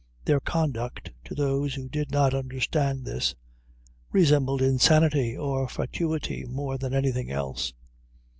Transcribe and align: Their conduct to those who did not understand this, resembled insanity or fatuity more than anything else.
Their 0.25 0.39
conduct 0.39 1.11
to 1.25 1.35
those 1.35 1.75
who 1.75 1.87
did 1.87 2.09
not 2.09 2.33
understand 2.33 3.05
this, 3.05 3.35
resembled 4.11 4.63
insanity 4.63 5.37
or 5.37 5.69
fatuity 5.69 6.43
more 6.47 6.79
than 6.79 6.95
anything 6.95 7.29
else. 7.29 7.71